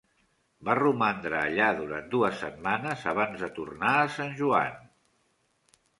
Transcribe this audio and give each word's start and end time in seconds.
Va 0.69 0.75
romandre 0.79 1.41
allà 1.41 1.67
durant 1.81 2.09
dues 2.15 2.41
setmanes 2.45 3.05
abans 3.15 3.45
de 3.47 3.53
tornar 3.61 3.95
a 3.99 4.11
San 4.19 4.37
Juan. 4.41 4.81